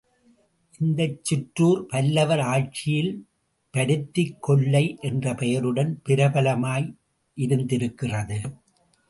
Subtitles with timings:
[0.77, 3.11] இந்தச் சிற்றூர் பல்லவர் ஆட்சியில்
[3.73, 8.39] பருத்திக் கொல்லை என்ற பெயருடன் பிரபல மாயிருந்திருக்கிறது.